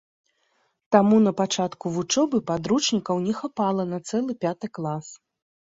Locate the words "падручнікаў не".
2.49-3.33